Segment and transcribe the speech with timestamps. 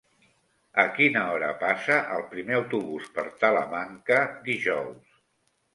[0.83, 5.21] A quina hora passa el primer autobús per Talamanca dijous?